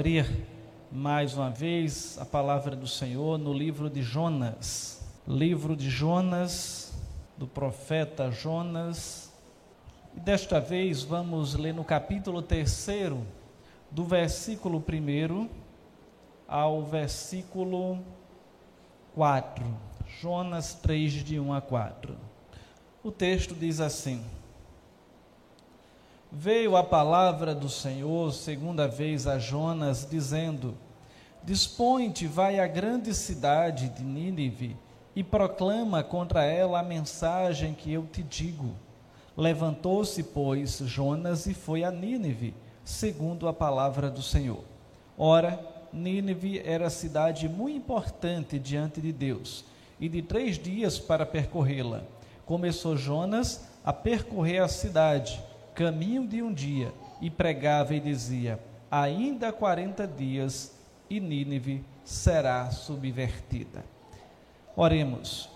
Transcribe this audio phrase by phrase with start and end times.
[0.00, 0.46] abrir
[0.90, 5.06] mais uma vez a palavra do Senhor no livro de Jonas.
[5.28, 6.94] Livro de Jonas,
[7.36, 9.30] do profeta Jonas.
[10.16, 12.88] E desta vez vamos ler no capítulo 3,
[13.90, 15.50] do versículo 1
[16.48, 17.98] ao versículo
[19.14, 19.62] 4.
[20.18, 22.16] Jonas 3, de 1 a 4.
[23.04, 24.24] O texto diz assim:
[26.32, 30.76] Veio a palavra do Senhor segunda vez a Jonas, dizendo:
[31.42, 34.76] Dispõe-te, vai à grande cidade de Nínive
[35.16, 38.76] e proclama contra ela a mensagem que eu te digo.
[39.36, 44.62] Levantou-se, pois, Jonas e foi a Nínive, segundo a palavra do Senhor.
[45.18, 45.58] Ora,
[45.92, 49.64] Nínive era cidade muito importante diante de Deus,
[49.98, 52.04] e de três dias para percorrê-la.
[52.46, 58.58] Começou Jonas a percorrer a cidade caminho de um dia, e pregava e dizia:
[58.90, 60.74] Ainda quarenta dias
[61.08, 63.84] e Nínive será subvertida.
[64.74, 65.48] Oremos.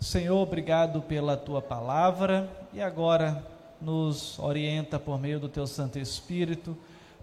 [0.00, 3.46] Senhor, obrigado pela tua palavra e agora
[3.80, 6.76] nos orienta por meio do teu Santo Espírito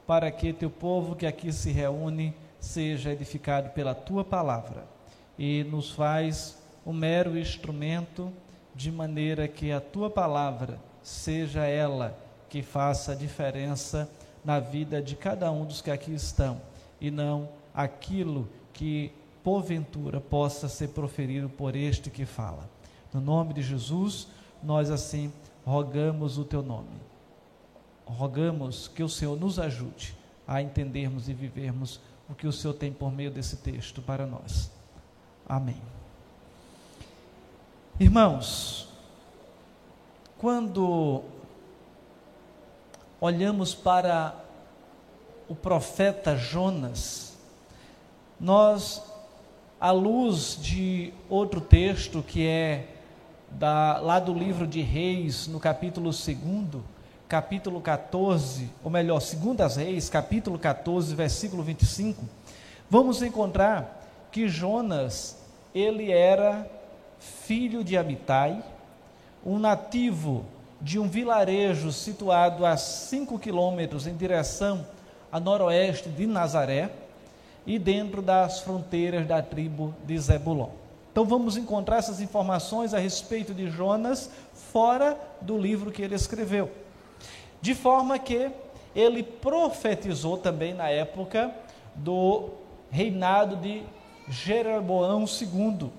[0.07, 4.85] para que teu povo que aqui se reúne seja edificado pela tua palavra
[5.37, 8.31] e nos faz um mero instrumento
[8.73, 12.17] de maneira que a tua palavra seja ela
[12.49, 14.09] que faça a diferença
[14.43, 16.61] na vida de cada um dos que aqui estão
[16.99, 19.11] e não aquilo que
[19.43, 22.69] porventura possa ser proferido por este que fala.
[23.13, 24.27] No nome de Jesus,
[24.61, 25.31] nós assim
[25.65, 26.99] rogamos o teu nome.
[28.05, 30.15] Rogamos que o Senhor nos ajude
[30.47, 34.71] a entendermos e vivermos o que o Senhor tem por meio desse texto para nós.
[35.47, 35.81] Amém.
[37.99, 38.88] Irmãos,
[40.39, 41.21] quando
[43.19, 44.33] olhamos para
[45.49, 47.37] o profeta Jonas,
[48.39, 49.03] nós,
[49.81, 52.87] à luz de outro texto que é
[53.51, 56.37] da, lá do livro de Reis, no capítulo 2,
[57.27, 62.23] capítulo 14, ou melhor, 2 Reis, capítulo 14, versículo 25,
[62.89, 65.37] vamos encontrar que Jonas,
[65.75, 66.65] ele era
[67.19, 68.63] filho de Amitai,
[69.45, 70.45] um nativo
[70.81, 74.85] de um vilarejo situado a 5 quilômetros em direção
[75.31, 76.89] a noroeste de Nazaré
[77.65, 80.69] e dentro das fronteiras da tribo de Zebulon.
[81.11, 86.71] Então vamos encontrar essas informações a respeito de Jonas fora do livro que ele escreveu.
[87.61, 88.49] De forma que
[88.95, 91.53] ele profetizou também na época
[91.93, 92.49] do
[92.89, 93.83] reinado de
[94.27, 95.89] Jeroboão II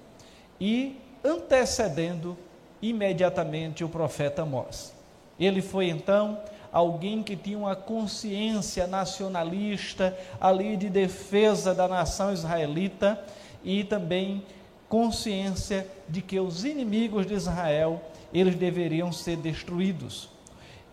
[0.61, 2.37] e antecedendo
[2.83, 4.93] imediatamente o profeta Amós.
[5.39, 6.39] Ele foi então
[6.73, 13.23] alguém que tinha uma consciência nacionalista ali de defesa da nação israelita
[13.65, 14.45] e também
[14.89, 18.01] consciência de que os inimigos de Israel
[18.33, 20.29] eles deveriam ser destruídos.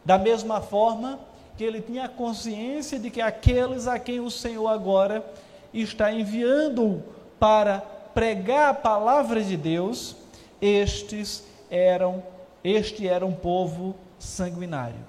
[0.03, 1.19] Da mesma forma
[1.57, 5.25] que ele tinha consciência de que aqueles a quem o Senhor agora
[5.73, 7.03] está enviando
[7.39, 7.79] para
[8.13, 10.15] pregar a palavra de Deus,
[10.61, 12.23] estes eram,
[12.63, 14.99] este era um povo sanguinário,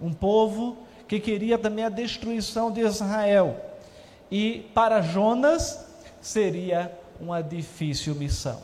[0.00, 0.76] um povo
[1.08, 3.56] que queria também a destruição de Israel.
[4.30, 5.86] E para Jonas
[6.20, 6.90] seria
[7.20, 8.60] uma difícil missão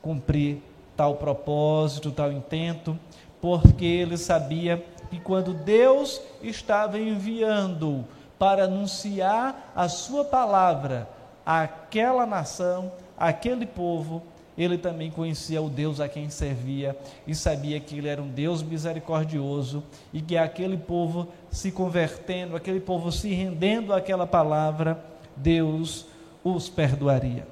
[0.00, 0.62] cumprir
[0.96, 2.98] tal propósito, tal intento,
[3.40, 8.04] porque ele sabia que quando Deus estava enviando
[8.38, 11.08] para anunciar a sua palavra
[11.44, 14.22] àquela nação, àquele povo,
[14.60, 16.94] ele também conhecia o Deus a quem servia
[17.26, 19.82] e sabia que ele era um Deus misericordioso
[20.12, 25.02] e que aquele povo se convertendo, aquele povo se rendendo àquela palavra,
[25.34, 26.04] Deus
[26.44, 27.48] os perdoaria.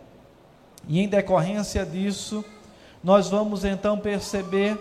[0.86, 2.44] E em decorrência disso,
[3.02, 4.78] nós vamos então perceber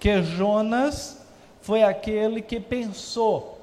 [0.00, 1.24] que Jonas
[1.60, 3.60] foi aquele que pensou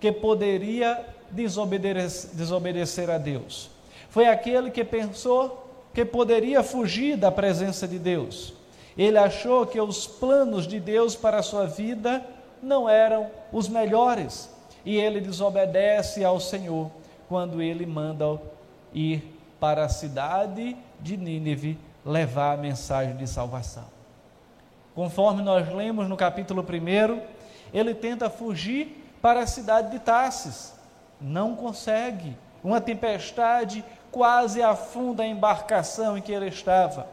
[0.00, 3.70] que poderia desobedecer, desobedecer a Deus.
[4.10, 5.67] Foi aquele que pensou
[5.98, 8.54] que poderia fugir da presença de Deus.
[8.96, 12.24] Ele achou que os planos de Deus para a sua vida
[12.62, 14.48] não eram os melhores
[14.84, 16.88] e ele desobedece ao Senhor
[17.28, 18.40] quando ele manda
[18.94, 23.86] ir para a cidade de Nínive levar a mensagem de salvação.
[24.94, 27.20] Conforme nós lemos no capítulo 1,
[27.74, 30.74] ele tenta fugir para a cidade de Tarsis.
[31.20, 32.36] Não consegue.
[32.68, 33.82] Uma tempestade
[34.12, 37.06] quase afunda a embarcação em que ele estava.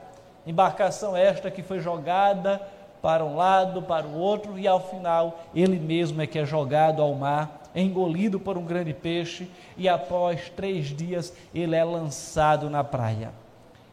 [0.45, 2.61] Embarcação esta que foi jogada
[3.01, 7.01] para um lado, para o outro, e ao final ele mesmo é que é jogado
[7.01, 12.83] ao mar engolido por um grande peixe e após três dias ele é lançado na
[12.83, 13.31] praia.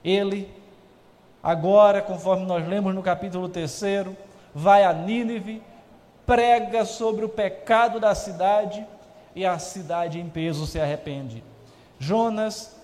[0.04, 0.50] Ele,
[1.40, 4.08] agora, conforme nós lemos no capítulo 3,
[4.52, 5.62] vai a Nínive,
[6.26, 8.84] prega sobre o pecado da cidade
[9.32, 11.51] e a cidade em peso se arrepende.
[12.02, 12.74] Jonas,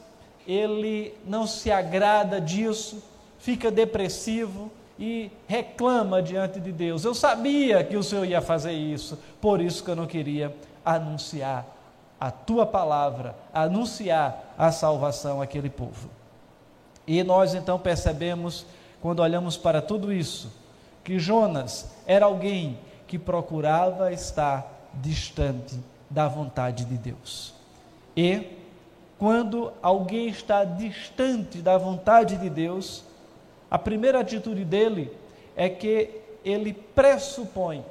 [0.46, 3.02] ele não se agrada disso,
[3.40, 7.04] fica depressivo e reclama diante de Deus.
[7.04, 10.54] Eu sabia que o Senhor ia fazer isso, por isso que eu não queria
[10.84, 11.66] anunciar
[12.20, 16.08] a tua palavra, anunciar a salvação àquele povo.
[17.04, 18.64] E nós então percebemos,
[19.02, 20.48] quando olhamos para tudo isso,
[21.02, 22.78] que Jonas era alguém
[23.08, 25.76] que procurava estar distante
[26.08, 27.52] da vontade de Deus.
[28.16, 28.57] E
[29.18, 33.02] quando alguém está distante da vontade de Deus,
[33.70, 35.10] a primeira atitude dele
[35.56, 36.10] é que
[36.44, 37.84] ele pressupõe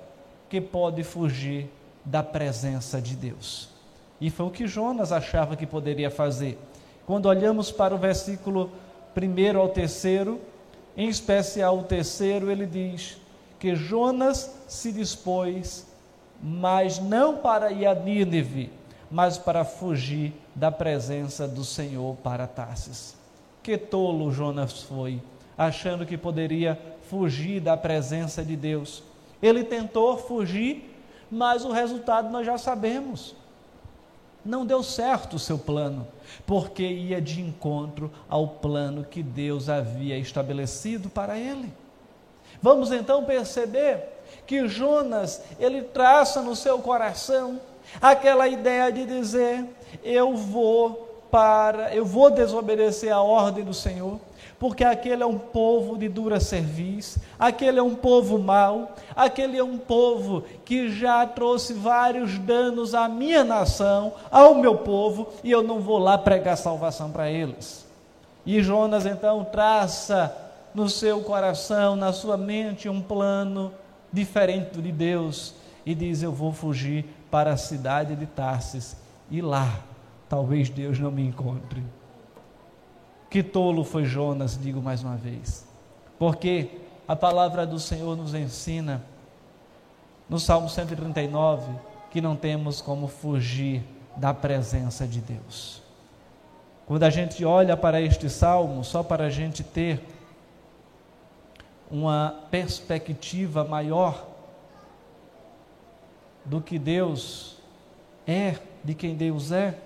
[0.49, 1.69] que pode fugir
[2.05, 3.69] da presença de Deus.
[4.21, 6.57] E foi o que Jonas achava que poderia fazer.
[7.05, 8.71] Quando olhamos para o versículo
[9.13, 10.39] primeiro ao terceiro,
[10.95, 13.17] em especial o terceiro, ele diz
[13.59, 15.85] que Jonas se dispôs,
[16.41, 18.71] mas não para ir a Nínive,
[19.11, 23.15] mas para fugir da presença do Senhor para Tarsis.
[23.61, 25.21] Que tolo Jonas foi,
[25.55, 29.03] achando que poderia fugir da presença de Deus.
[29.39, 30.99] Ele tentou fugir,
[31.29, 33.35] mas o resultado nós já sabemos.
[34.43, 36.07] Não deu certo o seu plano,
[36.45, 41.71] porque ia de encontro ao plano que Deus havia estabelecido para ele.
[42.59, 44.05] Vamos então perceber
[44.47, 47.59] que Jonas, ele traça no seu coração
[48.01, 49.65] aquela ideia de dizer:
[50.03, 54.19] eu vou para, eu vou desobedecer a ordem do Senhor,
[54.59, 59.63] porque aquele é um povo de dura serviço, aquele é um povo mau, aquele é
[59.63, 65.61] um povo que já trouxe vários danos à minha nação, ao meu povo, e eu
[65.61, 67.85] não vou lá pregar salvação para eles.
[68.45, 70.35] E Jonas então traça
[70.73, 73.73] no seu coração, na sua mente, um plano
[74.11, 75.53] diferente do de Deus
[75.85, 77.05] e diz: Eu vou fugir
[77.37, 78.97] para a cidade de Tarsis
[79.29, 79.79] e lá
[80.27, 81.83] talvez Deus não me encontre.
[83.29, 85.67] Que tolo foi Jonas, digo mais uma vez,
[86.17, 89.03] porque a palavra do Senhor nos ensina,
[90.27, 91.71] no Salmo 139,
[92.09, 93.83] que não temos como fugir
[94.15, 95.83] da presença de Deus.
[96.87, 100.03] Quando a gente olha para este salmo, só para a gente ter
[101.91, 104.36] uma perspectiva maior
[106.47, 107.57] do que Deus
[108.25, 109.77] é, de quem Deus é,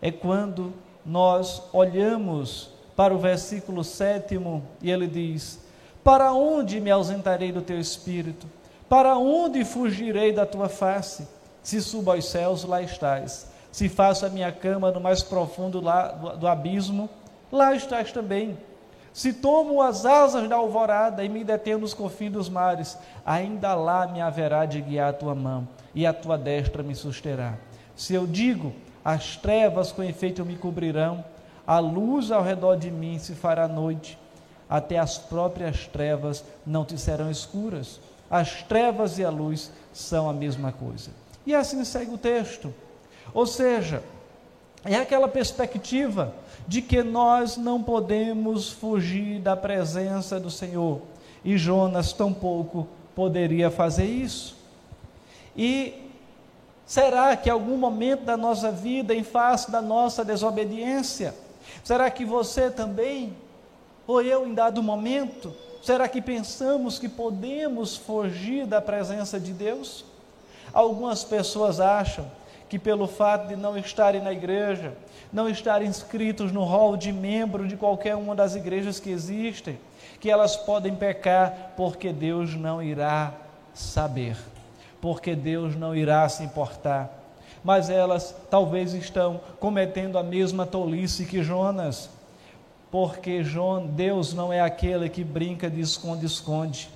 [0.00, 0.72] é quando
[1.04, 5.60] nós olhamos para o versículo sétimo e ele diz:
[6.02, 8.46] Para onde me ausentarei do teu espírito?
[8.88, 11.26] Para onde fugirei da tua face?
[11.62, 13.50] Se subo aos céus, lá estás.
[13.72, 17.10] Se faço a minha cama no mais profundo lá, do, do abismo,
[17.50, 18.56] lá estás também.
[19.16, 24.06] Se tomo as asas da alvorada e me detenho nos confins dos mares, ainda lá
[24.06, 27.54] me haverá de guiar a tua mão e a tua destra me susterá.
[27.96, 31.24] Se eu digo, as trevas com efeito me cobrirão,
[31.66, 34.18] a luz ao redor de mim se fará noite,
[34.68, 37.98] até as próprias trevas não te serão escuras.
[38.30, 41.10] As trevas e a luz são a mesma coisa.
[41.46, 42.70] E assim segue o texto.
[43.32, 44.02] Ou seja,
[44.86, 46.34] é aquela perspectiva
[46.66, 51.00] de que nós não podemos fugir da presença do Senhor.
[51.44, 54.56] E Jonas tampouco poderia fazer isso.
[55.56, 55.94] E
[56.84, 61.34] será que algum momento da nossa vida, em face da nossa desobediência,
[61.82, 63.34] será que você também,
[64.06, 70.04] ou eu em dado momento, será que pensamos que podemos fugir da presença de Deus?
[70.72, 72.30] Algumas pessoas acham
[72.68, 74.92] que pelo fato de não estarem na igreja,
[75.32, 79.78] não estarem inscritos no rol de membro de qualquer uma das igrejas que existem,
[80.20, 83.32] que elas podem pecar porque Deus não irá
[83.74, 84.36] saber,
[85.00, 87.10] porque Deus não irá se importar.
[87.62, 92.08] Mas elas talvez estão cometendo a mesma tolice que Jonas,
[92.90, 93.42] porque
[93.90, 96.88] Deus não é aquele que brinca de esconde-esconde.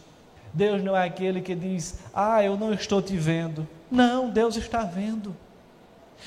[0.52, 3.66] Deus não é aquele que diz: Ah, eu não estou te vendo.
[3.90, 5.34] Não, Deus está vendo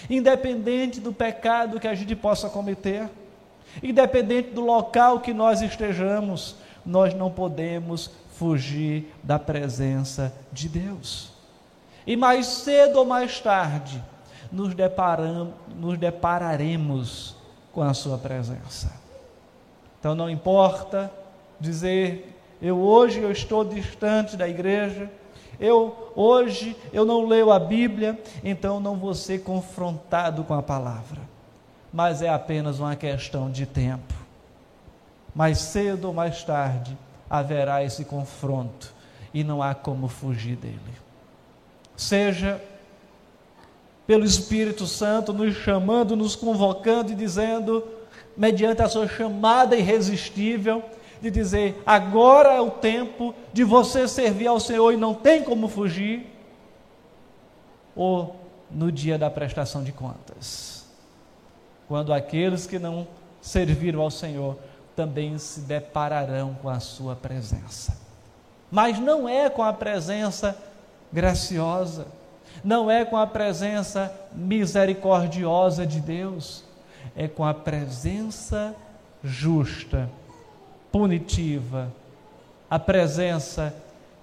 [0.10, 3.10] independente do pecado que a gente possa cometer,
[3.82, 11.32] independente do local que nós estejamos, nós não podemos fugir da presença de Deus.
[12.06, 14.04] E mais cedo ou mais tarde,
[14.52, 14.74] nos,
[15.76, 17.36] nos depararemos
[17.72, 18.94] com a Sua presença.
[20.00, 21.12] Então não importa
[21.60, 25.10] dizer, eu hoje eu estou distante da igreja,
[25.60, 31.22] Eu hoje eu não leio a Bíblia, então não vou ser confrontado com a palavra.
[31.92, 34.14] Mas é apenas uma questão de tempo.
[35.34, 36.98] Mais cedo ou mais tarde
[37.30, 38.94] haverá esse confronto
[39.34, 40.80] e não há como fugir dele.
[41.96, 42.62] Seja
[44.06, 47.84] pelo Espírito Santo nos chamando, nos convocando e dizendo,
[48.36, 50.84] mediante a sua chamada irresistível,
[51.24, 55.70] de dizer: agora é o tempo de você servir ao Senhor e não tem como
[55.70, 56.28] fugir,
[57.96, 58.36] ou
[58.70, 60.86] no dia da prestação de contas,
[61.88, 63.08] quando aqueles que não
[63.42, 64.58] serviram ao Senhor
[64.98, 67.98] também se depararão com a sua presença.
[68.70, 70.58] Mas não é com a presença
[71.12, 72.06] graciosa,
[72.64, 76.66] não é com a presença misericordiosa de Deus,
[77.16, 78.76] é com a presença
[79.24, 80.10] justa,
[80.94, 81.92] punitiva,
[82.70, 83.76] a presença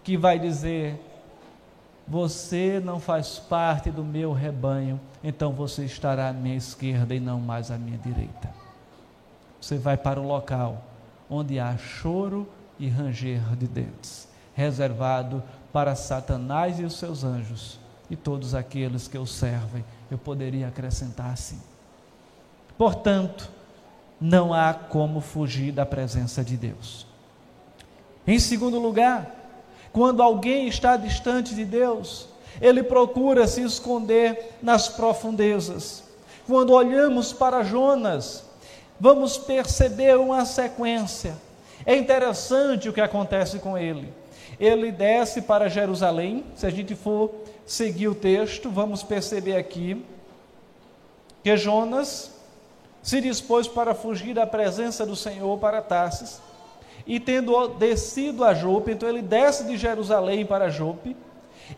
[0.05, 0.99] que vai dizer:
[2.07, 7.41] você não faz parte do meu rebanho, então você estará à minha esquerda e não
[7.41, 8.49] mais à minha direita.
[9.61, 10.85] Você vai para o local
[11.29, 12.49] onde há choro
[12.79, 19.19] e ranger de dentes, reservado para Satanás e os seus anjos e todos aqueles que
[19.19, 19.85] o servem.
[20.11, 21.61] Eu poderia acrescentar assim.
[22.79, 23.51] Portanto,
[24.21, 27.07] não há como fugir da presença de Deus.
[28.27, 29.35] Em segundo lugar,
[29.93, 32.29] quando alguém está distante de Deus,
[32.61, 36.05] ele procura se esconder nas profundezas.
[36.47, 38.45] Quando olhamos para Jonas,
[38.99, 41.35] vamos perceber uma sequência.
[41.87, 44.13] É interessante o que acontece com ele.
[44.59, 47.33] Ele desce para Jerusalém, se a gente for
[47.65, 50.05] seguir o texto, vamos perceber aqui
[51.43, 52.31] que Jonas
[53.03, 56.41] se dispôs para fugir da presença do Senhor para Tarsis,
[57.07, 61.17] e tendo descido a Jope, então ele desce de Jerusalém para Jope,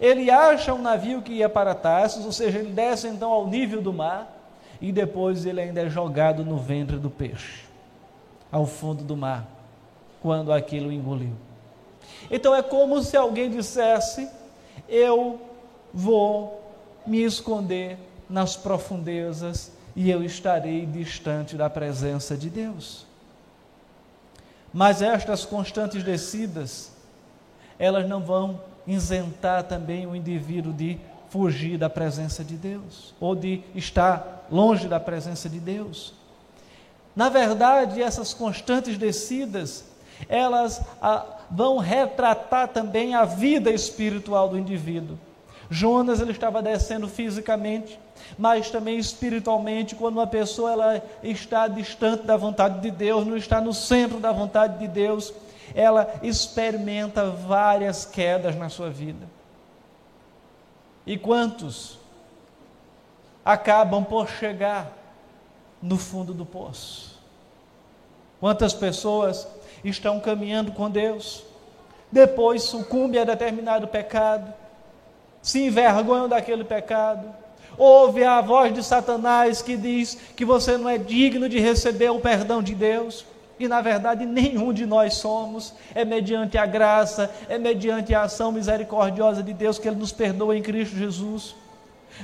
[0.01, 3.81] ele acha um navio que ia para Tarsis, ou seja, ele desce então ao nível
[3.81, 4.39] do mar,
[4.81, 7.65] e depois ele ainda é jogado no ventre do peixe,
[8.51, 9.47] ao fundo do mar,
[10.21, 11.35] quando aquilo engoliu.
[12.31, 14.29] Então é como se alguém dissesse:
[14.89, 15.41] Eu
[15.95, 16.63] vou
[17.07, 17.99] me esconder
[18.29, 23.07] nas profundezas e eu estarei distante da presença de Deus.
[24.73, 26.93] Mas estas constantes descidas,
[27.79, 33.63] elas não vão isentar também o indivíduo de fugir da presença de Deus, ou de
[33.75, 36.15] estar longe da presença de Deus.
[37.15, 39.85] Na verdade, essas constantes descidas,
[40.29, 45.19] elas ah, vão retratar também a vida espiritual do indivíduo.
[45.71, 47.99] Jonas ele estava descendo fisicamente,
[48.39, 53.61] mas também espiritualmente, quando uma pessoa ela está distante da vontade de Deus, não está
[53.61, 55.33] no centro da vontade de Deus,
[55.75, 59.27] ela experimenta várias quedas na sua vida.
[61.07, 61.99] E quantos
[63.45, 64.93] acabam por chegar
[65.81, 67.19] no fundo do poço?
[68.39, 69.47] Quantas pessoas
[69.85, 71.45] estão caminhando com Deus,
[72.11, 74.53] depois sucumbem a determinado pecado,
[75.43, 77.29] se envergonham daquele pecado,
[77.77, 82.21] ouve a voz de Satanás que diz que você não é digno de receber o
[82.21, 83.27] perdão de Deus.
[83.59, 88.51] E na verdade nenhum de nós somos, é mediante a graça, é mediante a ação
[88.51, 91.55] misericordiosa de Deus que Ele nos perdoa em Cristo Jesus.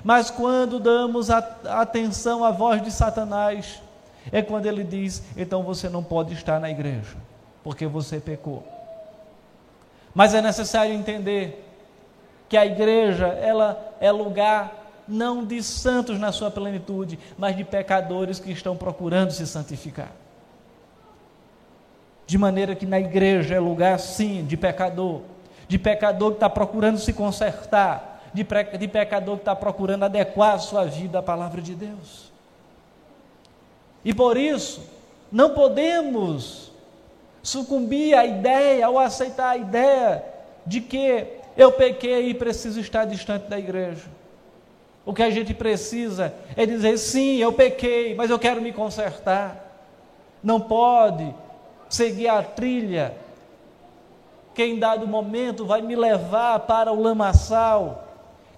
[0.05, 3.81] Mas quando damos a, atenção à voz de Satanás,
[4.31, 7.17] é quando ele diz: então você não pode estar na igreja,
[7.65, 8.67] porque você pecou.
[10.15, 11.68] Mas é necessário entender
[12.49, 14.79] que a igreja ela é lugar
[15.09, 20.13] não de santos na sua plenitude, mas de pecadores que estão procurando se santificar.
[22.27, 25.23] De maneira que na igreja é lugar, sim, de pecador,
[25.67, 28.47] de pecador que está procurando se consertar, de,
[28.79, 32.31] de pecador que está procurando adequar a sua vida à palavra de Deus.
[34.05, 34.83] E por isso,
[35.33, 36.71] não podemos
[37.43, 40.23] sucumbir à ideia ou aceitar a ideia
[40.67, 44.05] de que eu pequei e preciso estar distante da igreja.
[45.05, 49.65] O que a gente precisa é dizer: sim, eu pequei, mas eu quero me consertar.
[50.41, 51.35] Não pode
[51.89, 53.17] seguir a trilha
[54.55, 58.07] que em dado momento vai me levar para o lamaçal,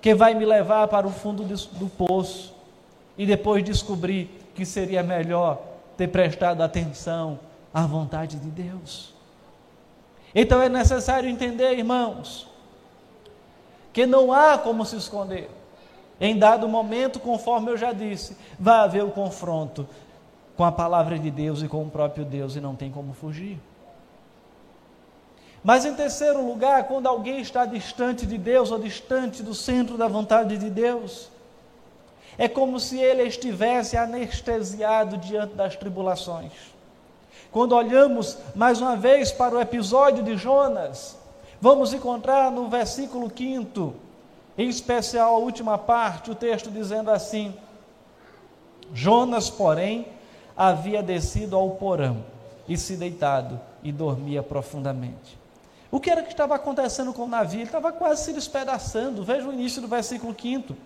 [0.02, 2.54] que vai me levar para o fundo do poço
[3.16, 5.62] e depois descobrir que seria melhor
[5.96, 7.38] ter prestado atenção
[7.72, 9.14] à vontade de Deus.
[10.34, 12.49] Então é necessário entender, irmãos,
[13.92, 15.50] que não há como se esconder.
[16.20, 19.86] Em dado momento, conforme eu já disse, vai haver o confronto
[20.56, 23.58] com a palavra de Deus e com o próprio Deus e não tem como fugir.
[25.62, 30.08] Mas em terceiro lugar, quando alguém está distante de Deus ou distante do centro da
[30.08, 31.30] vontade de Deus,
[32.38, 36.52] é como se ele estivesse anestesiado diante das tribulações.
[37.52, 41.18] Quando olhamos mais uma vez para o episódio de Jonas,
[41.60, 43.94] vamos encontrar no versículo 5,
[44.56, 47.54] em especial a última parte, o texto dizendo assim:
[48.92, 50.06] Jonas, porém,
[50.56, 52.24] havia descido ao porão
[52.68, 55.38] e se deitado e dormia profundamente.
[55.90, 57.60] O que era que estava acontecendo com o navio?
[57.60, 59.24] Ele estava quase se despedaçando.
[59.24, 60.76] Veja o início do versículo 5.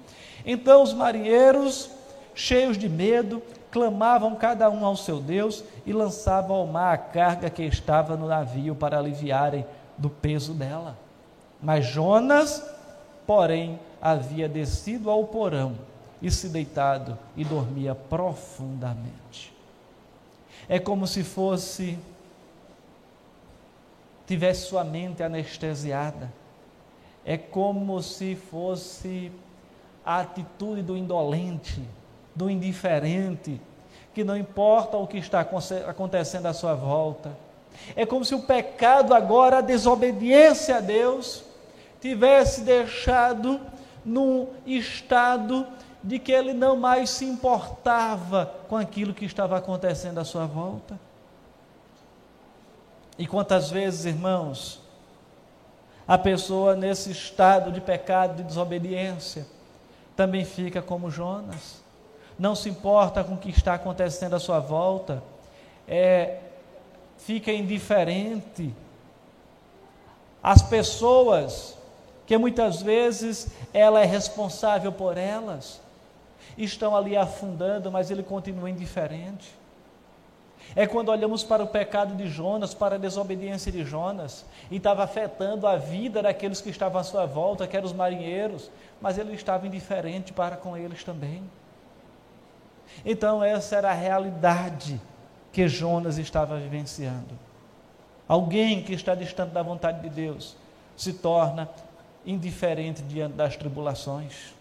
[0.46, 1.90] Então os marinheiros,
[2.34, 7.50] cheios de medo, clamavam cada um ao seu Deus e lançavam ao mar a carga
[7.50, 9.66] que estava no navio para aliviarem
[9.96, 10.96] do peso dela.
[11.62, 12.64] Mas Jonas,
[13.26, 15.76] porém, havia descido ao porão
[16.20, 19.52] e se deitado e dormia profundamente.
[20.68, 21.98] É como se fosse
[24.26, 26.32] tivesse sua mente anestesiada.
[27.24, 29.32] É como se fosse
[30.04, 31.82] a atitude do indolente,
[32.34, 33.60] do indiferente,
[34.12, 37.36] que não importa o que está acontecendo à sua volta.
[37.94, 41.44] É como se o pecado agora, a desobediência a Deus,
[42.00, 43.60] tivesse deixado
[44.04, 45.66] num estado
[46.02, 51.00] de que ele não mais se importava com aquilo que estava acontecendo à sua volta.
[53.16, 54.82] E quantas vezes, irmãos,
[56.06, 59.46] a pessoa nesse estado de pecado, de desobediência,
[60.14, 61.82] também fica como Jonas,
[62.38, 65.22] não se importa com o que está acontecendo à sua volta,
[65.88, 66.40] é,
[67.24, 68.74] fica indiferente.
[70.42, 71.76] As pessoas,
[72.26, 75.80] que muitas vezes ela é responsável por elas,
[76.56, 79.54] estão ali afundando, mas ele continua indiferente.
[80.76, 85.02] É quando olhamos para o pecado de Jonas, para a desobediência de Jonas, e estava
[85.04, 88.70] afetando a vida daqueles que estavam à sua volta, que eram os marinheiros,
[89.00, 91.42] mas ele estava indiferente para com eles também.
[93.04, 95.00] Então, essa era a realidade
[95.54, 97.38] que Jonas estava vivenciando.
[98.26, 100.56] Alguém que está distante da vontade de Deus
[100.96, 101.70] se torna
[102.26, 104.52] indiferente diante das tribulações.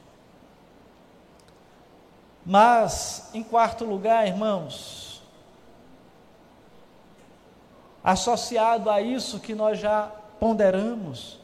[2.46, 5.24] Mas, em quarto lugar, irmãos,
[8.04, 11.40] associado a isso que nós já ponderamos.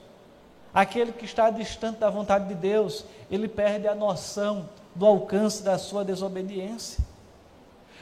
[0.71, 5.79] Aquele que está distante da vontade de Deus, ele perde a noção do alcance da
[5.79, 7.08] sua desobediência.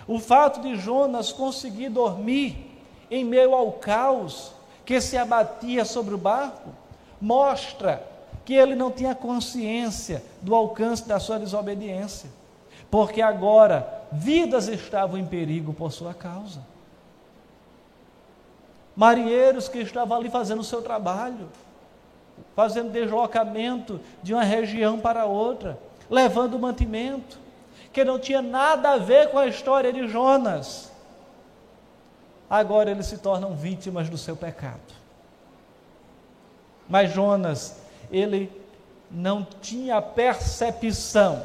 [0.08, 2.68] O fato de Jonas conseguir dormir
[3.12, 4.54] em meio ao caos
[4.86, 6.70] que se abatia sobre o barco,
[7.20, 8.02] mostra
[8.46, 12.30] que ele não tinha consciência do alcance da sua desobediência,
[12.90, 16.62] porque agora vidas estavam em perigo por sua causa.
[18.96, 21.50] Marinheiros que estavam ali fazendo o seu trabalho,
[22.56, 25.78] fazendo deslocamento de uma região para outra,
[26.10, 27.38] levando mantimento,
[27.98, 30.92] que não tinha nada a ver com a história de Jonas.
[32.48, 34.94] Agora eles se tornam vítimas do seu pecado.
[36.88, 37.78] Mas Jonas,
[38.12, 38.52] ele
[39.10, 41.42] não tinha percepção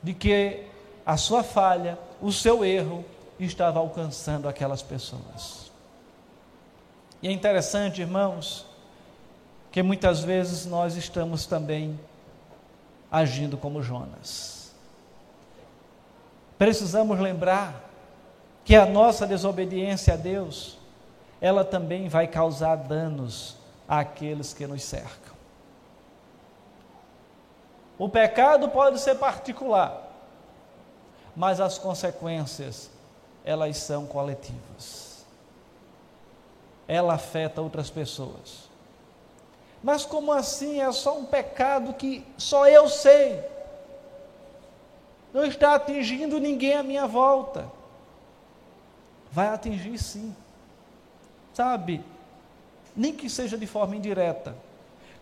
[0.00, 0.64] de que
[1.04, 3.04] a sua falha, o seu erro,
[3.36, 5.72] estava alcançando aquelas pessoas.
[7.20, 8.64] E é interessante, irmãos,
[9.72, 11.98] que muitas vezes nós estamos também
[13.10, 14.51] agindo como Jonas.
[16.62, 17.90] Precisamos lembrar
[18.64, 20.78] que a nossa desobediência a Deus,
[21.40, 23.56] ela também vai causar danos
[23.88, 25.34] àqueles que nos cercam.
[27.98, 30.08] O pecado pode ser particular,
[31.34, 32.88] mas as consequências,
[33.44, 35.12] elas são coletivas
[36.86, 38.70] ela afeta outras pessoas.
[39.82, 40.80] Mas como assim?
[40.80, 43.42] É só um pecado que só eu sei.
[45.32, 47.70] Não está atingindo ninguém à minha volta.
[49.30, 50.34] Vai atingir sim.
[51.54, 52.04] Sabe?
[52.94, 54.54] Nem que seja de forma indireta.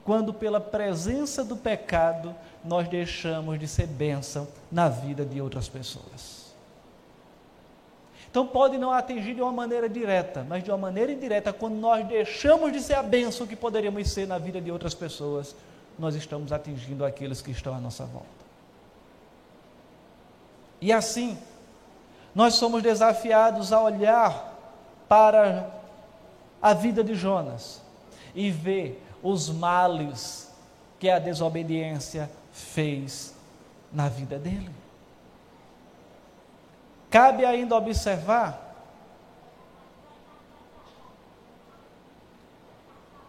[0.05, 6.51] Quando pela presença do pecado nós deixamos de ser bênção na vida de outras pessoas.
[8.31, 12.07] Então pode não atingir de uma maneira direta, mas de uma maneira indireta, quando nós
[12.07, 15.55] deixamos de ser a bênção que poderíamos ser na vida de outras pessoas,
[15.99, 18.40] nós estamos atingindo aqueles que estão à nossa volta.
[20.81, 21.39] E assim,
[22.35, 24.59] nós somos desafiados a olhar
[25.09, 25.71] para
[26.63, 27.83] a vida de Jonas
[28.35, 30.51] e ver os males
[30.99, 33.35] que a desobediência fez
[33.93, 34.71] na vida dele.
[37.11, 38.71] Cabe ainda observar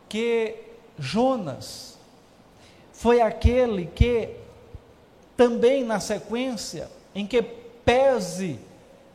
[0.08, 0.56] que
[1.00, 1.98] Jonas
[2.94, 4.36] foi aquele que
[5.36, 8.60] também na sequência em que pese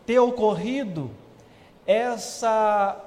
[0.05, 1.11] ter ocorrido
[1.87, 3.03] essa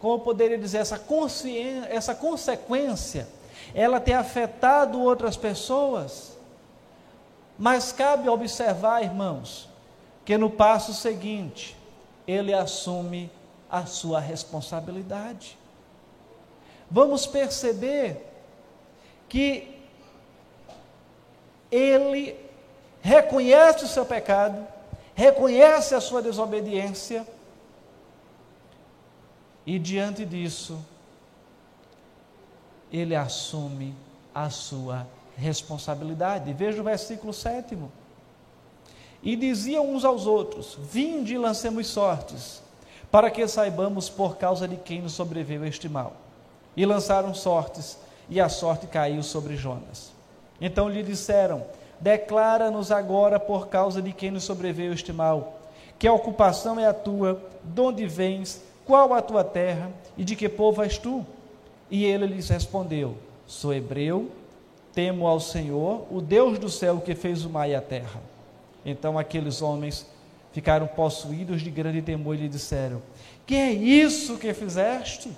[0.00, 3.28] como eu poderia dizer, essa, consciência, essa consequência,
[3.74, 6.36] ela ter afetado outras pessoas.
[7.58, 9.68] Mas cabe observar, irmãos,
[10.24, 11.76] que no passo seguinte,
[12.26, 13.30] ele assume
[13.70, 15.58] a sua responsabilidade.
[16.90, 18.26] Vamos perceber
[19.28, 19.79] que
[21.70, 22.36] ele
[23.00, 24.66] reconhece o seu pecado,
[25.14, 27.26] reconhece a sua desobediência,
[29.66, 30.84] e diante disso,
[32.92, 33.94] ele assume
[34.34, 35.06] a sua
[35.36, 36.52] responsabilidade.
[36.52, 37.78] Veja o versículo 7.
[39.22, 42.62] E diziam uns aos outros: Vinde e lancemos sortes,
[43.10, 46.16] para que saibamos por causa de quem nos sobreveio este mal.
[46.76, 50.12] E lançaram sortes, e a sorte caiu sobre Jonas.
[50.60, 51.64] Então lhe disseram:
[52.00, 55.60] Declara-nos agora por causa de quem nos sobreveio este mal.
[55.98, 60.48] Que ocupação é a tua, de onde vens, qual a tua terra e de que
[60.48, 61.24] povo és tu?
[61.90, 64.30] E ele lhes respondeu: Sou hebreu,
[64.94, 68.20] temo ao Senhor, o Deus do céu que fez o mar e a terra.
[68.84, 70.06] Então aqueles homens
[70.52, 73.02] ficaram possuídos de grande temor e lhe disseram:
[73.46, 75.30] Que é isso que fizeste?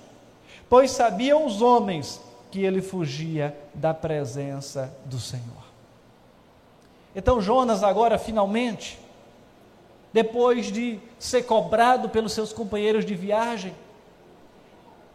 [0.69, 2.21] Pois sabiam os homens
[2.53, 5.63] que ele fugia da presença do Senhor.
[7.15, 8.99] Então Jonas agora finalmente
[10.13, 13.73] depois de ser cobrado pelos seus companheiros de viagem,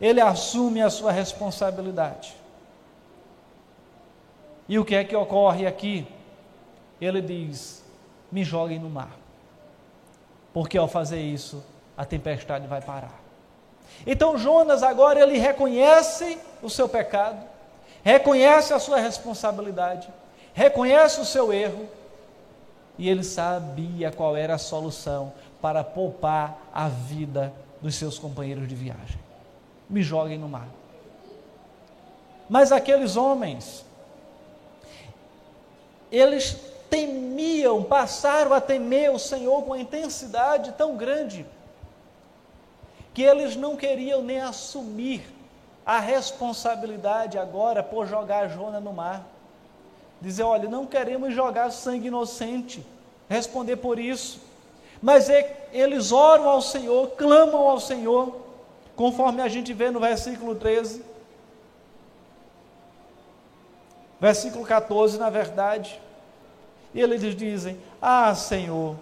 [0.00, 2.34] ele assume a sua responsabilidade.
[4.68, 6.08] E o que é que ocorre aqui?
[7.00, 7.84] Ele diz:
[8.32, 9.16] me joguem no mar,
[10.52, 11.64] porque ao fazer isso,
[11.96, 13.27] a tempestade vai parar.
[14.06, 17.38] Então Jonas agora ele reconhece o seu pecado,
[18.02, 20.08] reconhece a sua responsabilidade,
[20.54, 21.88] reconhece o seu erro
[22.98, 28.74] e ele sabia qual era a solução para poupar a vida dos seus companheiros de
[28.74, 29.18] viagem.
[29.88, 30.68] Me joguem no mar.
[32.48, 33.84] Mas aqueles homens,
[36.10, 36.56] eles
[36.88, 41.46] temiam, passaram a temer o Senhor com uma intensidade tão grande,
[43.14, 45.22] que eles não queriam nem assumir
[45.84, 49.24] a responsabilidade agora por jogar Jona no mar
[50.20, 52.84] dizer: olha, não queremos jogar sangue inocente,
[53.28, 54.40] responder por isso.
[55.00, 58.36] Mas é, eles oram ao Senhor, clamam ao Senhor,
[58.96, 61.04] conforme a gente vê no versículo 13.
[64.20, 66.00] Versículo 14, na verdade.
[66.92, 68.96] E eles dizem: Ah, Senhor,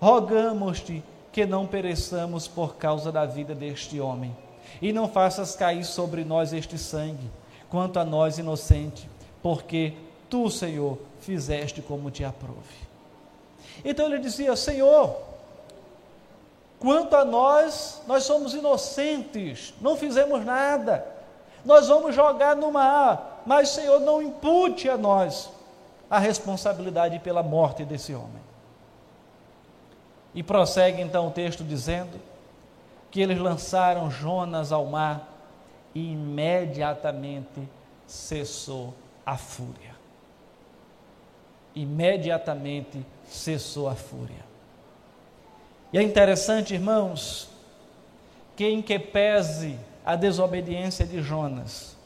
[0.00, 1.02] rogamos-te
[1.38, 4.36] que não pereçamos por causa da vida deste homem,
[4.82, 7.30] e não faças cair sobre nós este sangue,
[7.70, 9.08] quanto a nós inocente,
[9.40, 9.92] porque
[10.28, 12.88] tu, Senhor, fizeste como te aprove.
[13.84, 15.16] Então ele dizia: Senhor,
[16.80, 21.06] quanto a nós, nós somos inocentes, não fizemos nada,
[21.64, 25.48] nós vamos jogar no mar, mas, Senhor, não impute a nós
[26.10, 28.47] a responsabilidade pela morte desse homem.
[30.34, 32.20] E prossegue então o texto dizendo
[33.10, 35.34] que eles lançaram Jonas ao mar
[35.94, 37.68] e imediatamente
[38.06, 39.98] cessou a fúria
[41.80, 44.44] imediatamente cessou a fúria.
[45.92, 47.48] E é interessante, irmãos,
[48.56, 51.96] que em que pese a desobediência de Jonas,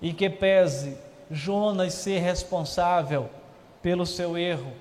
[0.00, 0.96] em que pese
[1.30, 3.28] Jonas ser responsável
[3.82, 4.72] pelo seu erro,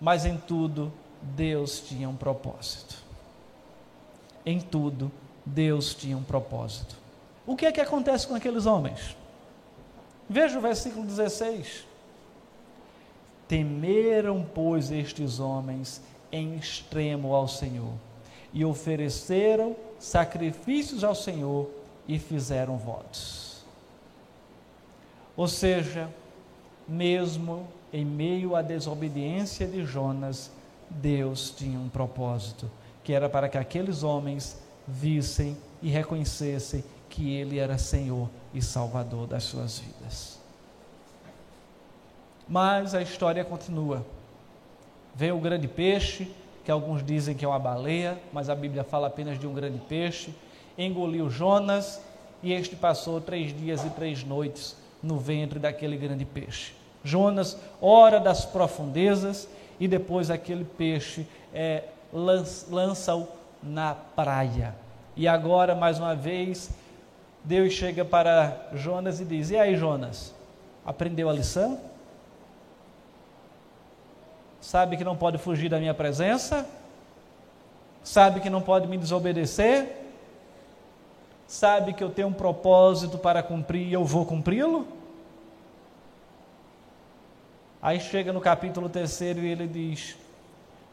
[0.00, 2.96] mas em tudo Deus tinha um propósito.
[4.44, 5.10] Em tudo
[5.44, 6.96] Deus tinha um propósito.
[7.46, 9.16] O que é que acontece com aqueles homens?
[10.28, 11.84] Veja o versículo 16.
[13.48, 17.92] Temeram, pois, estes homens em extremo ao Senhor,
[18.52, 21.68] e ofereceram sacrifícios ao Senhor
[22.06, 23.64] e fizeram votos.
[25.36, 26.08] Ou seja,
[26.86, 30.50] mesmo em meio à desobediência de Jonas,
[30.90, 32.70] Deus tinha um propósito,
[33.04, 39.26] que era para que aqueles homens vissem e reconhecessem que Ele era Senhor e Salvador
[39.26, 40.38] das suas vidas.
[42.48, 44.04] Mas a história continua.
[45.14, 46.30] Vem o grande peixe,
[46.64, 49.78] que alguns dizem que é uma baleia, mas a Bíblia fala apenas de um grande
[49.78, 50.34] peixe,
[50.76, 52.00] engoliu Jonas
[52.42, 56.72] e este passou três dias e três noites no ventre daquele grande peixe.
[57.02, 59.48] Jonas ora das profundezas
[59.80, 63.26] e depois aquele peixe é, lança-o
[63.62, 64.74] na praia.
[65.16, 66.70] E agora, mais uma vez,
[67.42, 70.34] Deus chega para Jonas e diz: E aí, Jonas,
[70.84, 71.80] aprendeu a lição?
[74.60, 76.68] Sabe que não pode fugir da minha presença?
[78.04, 79.96] Sabe que não pode me desobedecer?
[81.46, 84.86] Sabe que eu tenho um propósito para cumprir e eu vou cumpri-lo?
[87.82, 90.16] Aí chega no capítulo 3 e ele diz: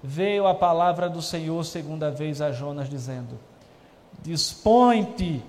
[0.02, 3.38] Veio a palavra do Senhor segunda vez a Jonas, dizendo:
[4.22, 5.44] Dispõe-te,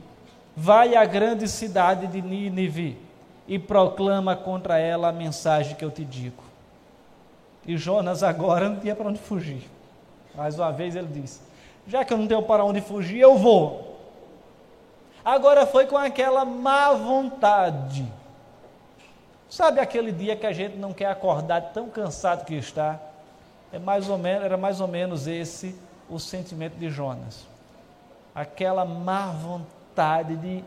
[0.57, 2.99] vai à grande cidade de Nínive
[3.47, 6.43] e proclama contra ela a mensagem que eu te digo.
[7.65, 9.63] E Jonas agora não tinha para onde fugir.
[10.35, 11.41] Mais uma vez ele disse:
[11.87, 13.97] Já que eu não tenho para onde fugir, eu vou.
[15.25, 18.18] Agora foi com aquela má vontade
[19.49, 23.01] Sabe aquele dia que a gente não quer acordar tão cansado que está?
[23.73, 25.75] É mais ou menos, era mais ou menos esse
[26.09, 27.47] o sentimento de Jonas.
[28.35, 30.65] Aquela má vontade de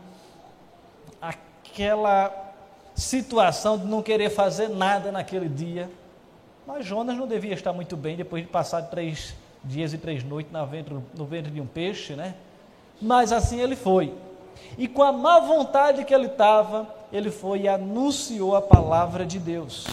[1.20, 2.52] aquela
[2.94, 5.90] situação de não querer fazer nada naquele dia.
[6.66, 10.52] Mas Jonas não devia estar muito bem depois de passar três dias e três noites
[10.52, 12.34] no ventre, no ventre de um peixe, né?
[13.00, 14.12] Mas assim ele foi.
[14.76, 19.38] E com a má vontade que ele estava, ele foi e anunciou a palavra de
[19.38, 19.86] Deus.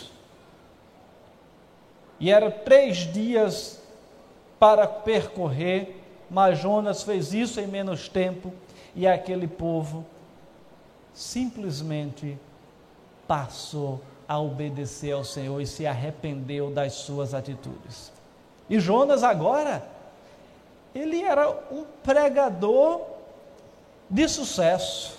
[2.19, 3.81] E era três dias
[4.57, 8.53] para percorrer, mas Jonas fez isso em menos tempo
[8.95, 10.05] e aquele povo
[11.13, 12.37] simplesmente
[13.27, 18.11] passou a obedecer ao Senhor e se arrependeu das suas atitudes.
[18.69, 19.85] E Jonas agora,
[20.93, 23.01] ele era um pregador
[24.09, 25.18] de sucesso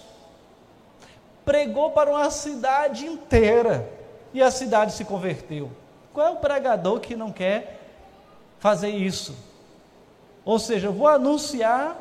[1.45, 3.89] pregou para uma cidade inteira
[4.33, 5.71] e a cidade se converteu.
[6.13, 7.81] Qual é o pregador que não quer
[8.59, 9.37] fazer isso?
[10.45, 11.97] Ou seja, eu vou anunciar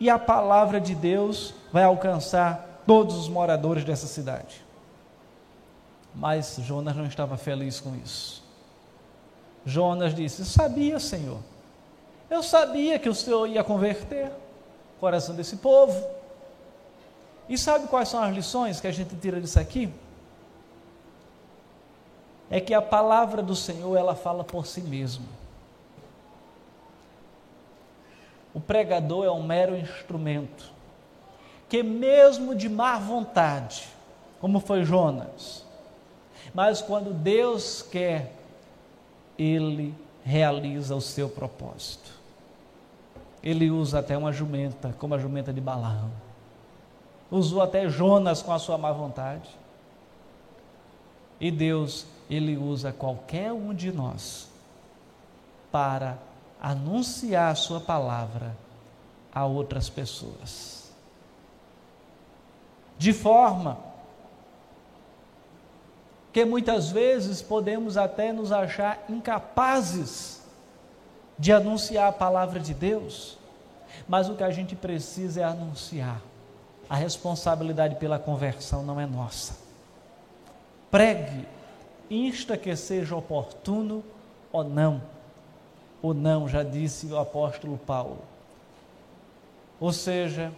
[0.00, 4.64] e a palavra de Deus vai alcançar todos os moradores dessa cidade.
[6.14, 8.42] Mas Jonas não estava feliz com isso.
[9.64, 11.38] Jonas disse: Sabia, Senhor,
[12.30, 14.26] eu sabia que o Senhor ia converter
[14.96, 16.06] o coração desse povo.
[17.48, 19.92] E sabe quais são as lições que a gente tira disso aqui?
[22.50, 25.26] É que a palavra do Senhor, ela fala por si mesma.
[28.52, 30.72] O pregador é um mero instrumento,
[31.68, 33.88] que mesmo de má vontade,
[34.40, 35.66] como foi Jonas,
[36.54, 38.32] mas quando Deus quer,
[39.36, 42.12] ele realiza o seu propósito.
[43.42, 46.23] Ele usa até uma jumenta, como a jumenta de Balaão
[47.34, 49.50] usou até Jonas com a sua má vontade.
[51.40, 54.48] E Deus, Ele usa qualquer um de nós
[55.72, 56.16] para
[56.62, 58.56] anunciar a Sua palavra
[59.34, 60.92] a outras pessoas.
[62.96, 63.78] De forma
[66.32, 70.42] que muitas vezes podemos até nos achar incapazes
[71.36, 73.36] de anunciar a palavra de Deus,
[74.06, 76.20] mas o que a gente precisa é anunciar
[76.88, 79.56] a responsabilidade pela conversão não é nossa.
[80.90, 81.46] Pregue,
[82.10, 84.04] insta que seja oportuno
[84.52, 85.02] ou não.
[86.02, 88.18] Ou não, já disse o apóstolo Paulo.
[89.80, 90.52] Ou seja,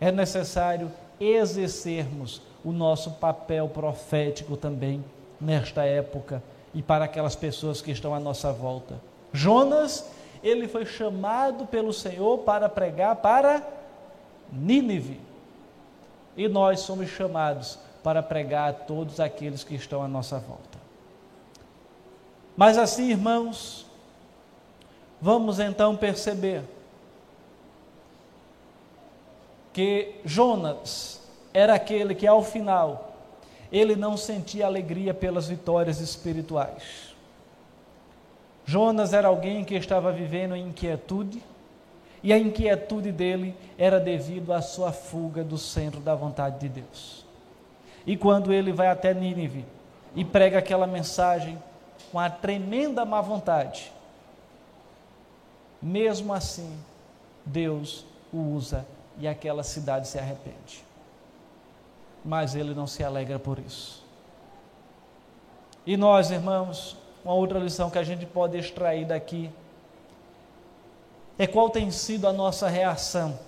[0.00, 5.04] é necessário exercermos o nosso papel profético também
[5.40, 6.42] nesta época
[6.74, 9.00] e para aquelas pessoas que estão à nossa volta.
[9.32, 10.10] Jonas,
[10.42, 13.62] ele foi chamado pelo Senhor para pregar para
[14.52, 15.20] Nínive.
[16.36, 20.78] E nós somos chamados para pregar a todos aqueles que estão à nossa volta.
[22.56, 23.86] Mas assim, irmãos,
[25.20, 26.62] vamos então perceber
[29.72, 31.20] que Jonas
[31.52, 33.12] era aquele que ao final
[33.72, 37.14] ele não sentia alegria pelas vitórias espirituais.
[38.64, 41.42] Jonas era alguém que estava vivendo em inquietude,
[42.24, 47.22] e a inquietude dele era devido à sua fuga do centro da vontade de Deus.
[48.06, 49.66] E quando ele vai até Nínive
[50.16, 51.62] e prega aquela mensagem
[52.10, 53.92] com a tremenda má vontade,
[55.82, 56.74] mesmo assim,
[57.44, 58.86] Deus o usa
[59.18, 60.82] e aquela cidade se arrepende.
[62.24, 64.02] Mas ele não se alegra por isso.
[65.84, 69.50] E nós, irmãos, uma outra lição que a gente pode extrair daqui
[71.38, 73.38] é qual tem sido a nossa reação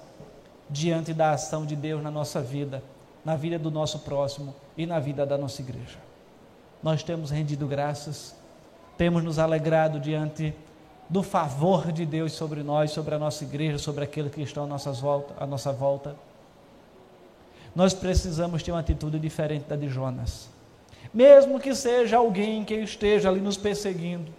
[0.69, 2.83] diante da ação de Deus na nossa vida,
[3.25, 5.99] na vida do nosso próximo e na vida da nossa igreja.
[6.83, 8.35] Nós temos rendido graças,
[8.97, 10.55] temos nos alegrado diante
[11.09, 14.67] do favor de Deus sobre nós, sobre a nossa igreja, sobre aqueles que estão à
[14.67, 16.17] nossa volta, à nossa volta.
[17.75, 20.49] Nós precisamos ter uma atitude diferente da de Jonas.
[21.15, 24.33] Mesmo que seja alguém que esteja ali nos perseguindo,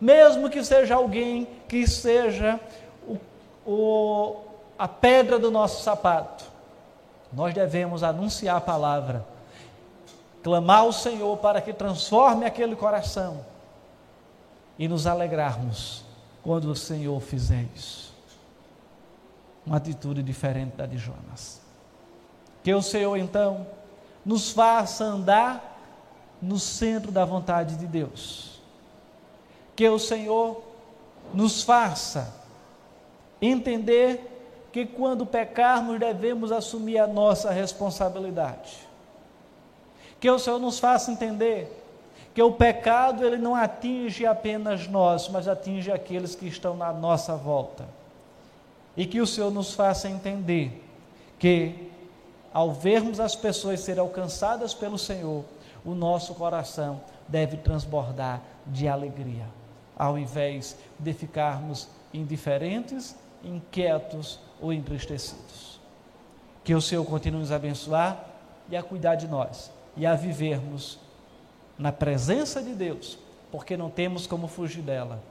[0.00, 2.60] mesmo que seja alguém que seja
[3.06, 3.18] o,
[3.66, 4.36] o,
[4.78, 6.44] a pedra do nosso sapato,
[7.32, 9.24] nós devemos anunciar a palavra,
[10.42, 13.44] clamar ao Senhor para que transforme aquele coração
[14.78, 16.04] e nos alegrarmos
[16.42, 18.12] quando o Senhor fizer isso.
[19.66, 21.60] Uma atitude diferente da de Jonas.
[22.62, 23.66] Que o Senhor então
[24.24, 25.78] nos faça andar
[26.40, 28.60] no centro da vontade de Deus.
[29.76, 30.62] Que o Senhor
[31.32, 32.39] nos faça
[33.40, 34.26] entender
[34.72, 38.78] que quando pecarmos devemos assumir a nossa responsabilidade.
[40.20, 41.76] Que o Senhor nos faça entender
[42.34, 47.34] que o pecado ele não atinge apenas nós, mas atinge aqueles que estão na nossa
[47.34, 47.84] volta.
[48.96, 50.84] E que o Senhor nos faça entender
[51.38, 51.90] que
[52.52, 55.44] ao vermos as pessoas serem alcançadas pelo Senhor,
[55.84, 59.46] o nosso coração deve transbordar de alegria,
[59.96, 65.80] ao invés de ficarmos indiferentes, inquietos ou entristecidos.
[66.62, 68.26] Que o Senhor continue nos abençoar
[68.68, 70.98] e a cuidar de nós e a vivermos
[71.78, 73.18] na presença de Deus,
[73.50, 75.22] porque não temos como fugir dela,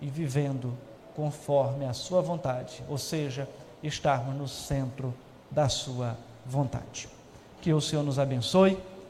[0.00, 0.76] e vivendo
[1.14, 3.48] conforme a Sua vontade, ou seja,
[3.82, 5.14] estarmos no centro
[5.50, 7.08] da Sua vontade.
[7.60, 8.76] Que o Senhor nos abençoe